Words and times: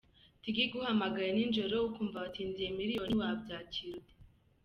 igo 0.47 0.59
Iguhamagara 0.65 1.29
n’ijoro, 1.35 1.75
ukumva 1.87 2.17
watsindiye 2.23 2.69
"miliyoni 2.79 3.13
wabyakiriye 3.21 3.95
ute?. 3.99 4.13